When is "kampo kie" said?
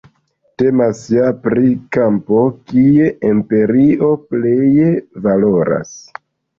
1.99-3.13